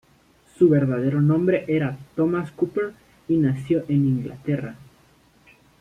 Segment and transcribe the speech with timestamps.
[0.57, 2.93] Su verdadero nombre era Thomas Cooper,
[3.27, 4.73] y nació en Inglaterra.